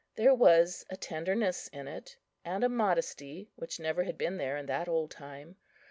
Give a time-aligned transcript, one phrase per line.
[0.15, 4.65] There was a tenderness in it and a modesty which never had been there in
[4.65, 5.57] that old time.